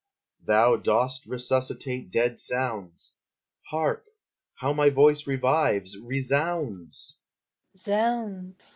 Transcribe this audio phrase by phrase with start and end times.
[0.47, 3.17] _Thou dost resuscitate dead sounds,
[3.69, 4.07] Hark!
[4.55, 7.19] how my voice revives, resounds!